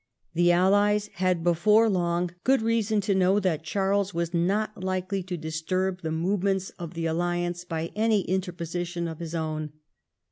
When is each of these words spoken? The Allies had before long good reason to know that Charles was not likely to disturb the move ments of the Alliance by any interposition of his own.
The 0.33 0.51
Allies 0.51 1.11
had 1.17 1.43
before 1.43 1.87
long 1.87 2.31
good 2.43 2.63
reason 2.63 3.01
to 3.01 3.13
know 3.13 3.39
that 3.39 3.61
Charles 3.61 4.15
was 4.15 4.33
not 4.33 4.83
likely 4.83 5.21
to 5.21 5.37
disturb 5.37 6.01
the 6.01 6.11
move 6.11 6.41
ments 6.41 6.71
of 6.79 6.95
the 6.95 7.05
Alliance 7.05 7.63
by 7.65 7.91
any 7.95 8.21
interposition 8.21 9.07
of 9.07 9.19
his 9.19 9.35
own. 9.35 9.73